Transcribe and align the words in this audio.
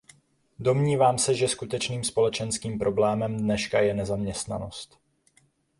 Domnívám 0.59 1.17
se, 1.17 1.33
že 1.35 1.47
skutečným 1.47 2.03
společenským 2.03 2.79
problémem 2.79 3.37
dneška 3.37 3.79
je 3.79 3.93
nezaměstnanost. 3.93 4.99